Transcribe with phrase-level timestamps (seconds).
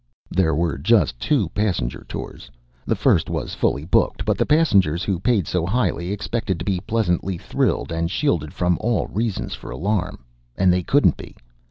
[0.31, 2.49] There were just two passenger tours.
[2.87, 4.25] The first was fully booked.
[4.25, 8.79] But the passengers who paid so highly, expected to be pleasantly thrilled and shielded from
[8.81, 10.23] all reasons for alarm.
[10.57, 11.35] And they couldn't be.